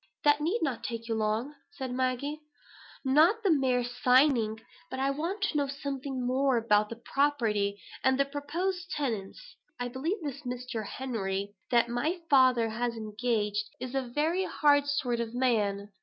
[0.23, 2.41] "That need not take you long," said Maggie.
[3.05, 4.59] "Not the mere signing.
[4.89, 9.57] But I want to know something more about the property, and the proposed tenants.
[9.79, 10.87] I believe this Mr.
[10.87, 15.91] Henry that my father has engaged, is a very hard sort of man.